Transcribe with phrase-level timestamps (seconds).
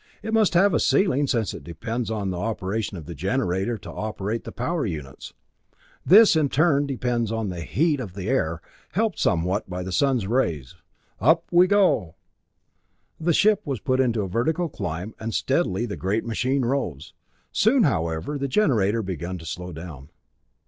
[0.23, 3.91] It must have a ceiling, since it depends on the operation of the generator to
[3.91, 5.35] operate the power units.
[6.03, 10.25] This, in turn, depends on the heat of the air, helped somewhat by the sun's
[10.25, 10.73] rays.
[11.19, 12.15] Up we go!"
[13.19, 17.13] The ship was put into a vertical climb, and steadily the great machine rose.
[17.51, 20.09] Soon, however, the generator began to slow down.